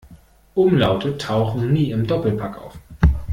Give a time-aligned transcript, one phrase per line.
[0.55, 2.79] Umlaute tauchen nie im Doppelpack auf.